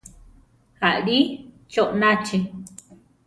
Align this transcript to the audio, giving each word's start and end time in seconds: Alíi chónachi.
Alíi 0.89 1.23
chónachi. 1.71 2.37